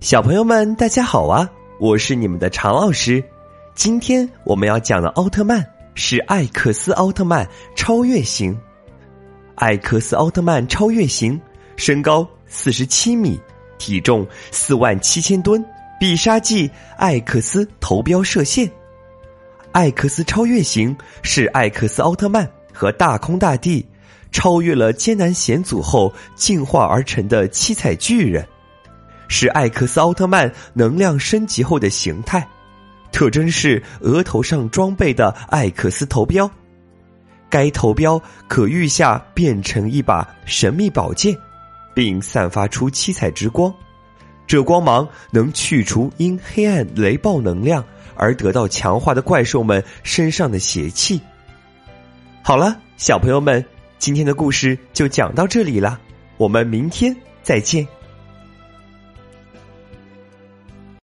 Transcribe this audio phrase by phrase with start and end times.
[0.00, 1.50] 小朋友们，大家好啊！
[1.80, 3.24] 我是你们的常老师。
[3.74, 8.56] 今天我们要讲的奥特曼是艾克斯奥特曼超越型。
[9.54, 11.40] 艾克斯奥特曼超越型，
[11.76, 13.40] 身高四十七米，
[13.78, 15.64] 体重四万七千吨，
[15.98, 18.70] 必杀技艾克斯投镖射线。
[19.72, 23.84] 艾克斯超越型是艾克斯奥特曼和大空大帝
[24.30, 28.46] 超越了艰难险阻后进化而成的七彩巨人。
[29.28, 32.46] 是艾克斯奥特曼能量升级后的形态，
[33.12, 36.50] 特征是额头上装备的艾克斯头镖。
[37.48, 41.36] 该头镖可御下变成一把神秘宝剑，
[41.94, 43.72] 并散发出七彩之光，
[44.46, 47.84] 这光芒能去除因黑暗雷暴能量
[48.16, 51.20] 而得到强化的怪兽们身上的邪气。
[52.42, 53.64] 好了，小朋友们，
[53.98, 56.00] 今天的故事就讲到这里了，
[56.36, 57.86] 我们明天再见。